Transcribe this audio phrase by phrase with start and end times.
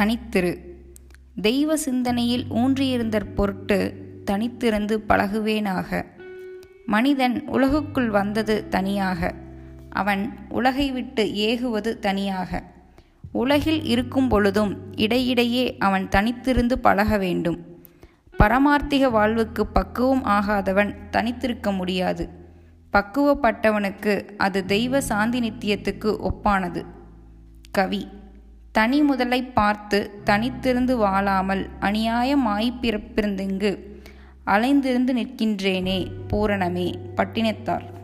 [0.00, 0.58] தனித்திரு.
[1.40, 3.94] தெய்வ சிந்தனையில் ஊன்றியிருந்த பொருட்டு
[4.30, 6.04] தனித்திருந்து பழகுவேனாக.
[6.86, 9.34] மனிதன் உலகுக்குள் வந்தது தனியாக.
[9.90, 12.62] அவன் உலகை விட்டு ஏகுவது தனியாக.
[13.32, 17.60] உலகில் இருக்கும் பொழுதும் இடையிடையே அவன் தனித்திருந்து பழக வேண்டும்.
[18.38, 22.28] பரமார்த்திக வாழ்வுக்கு பக்குவம் ஆகாதவன் தனித்திருக்க முடியாது.
[22.92, 26.84] பக்குவப்பட்டவனுக்கு அது தெய்வ சாந்தி நித்தியத்துக்கு ஒப்பானது.
[27.70, 28.08] கவி
[28.72, 33.78] தனி முதலை பார்த்து தனித்திருந்து வாழாமல் அநியாயமாய்ப் பிறப்பிருந்திங்கு?
[34.46, 37.99] அலைந்திருந்து நிற்கின்றேனே பூரணமே பட்டினத்தார்.